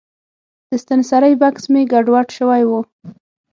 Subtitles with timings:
[0.69, 2.71] د ستنسرۍ بکس مې ګډوډ شوی و.